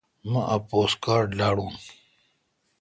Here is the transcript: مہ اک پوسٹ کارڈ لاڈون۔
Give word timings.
مہ 0.31 0.41
اک 0.53 0.61
پوسٹ 0.69 0.95
کارڈ 1.03 1.27
لاڈون۔ 1.39 1.73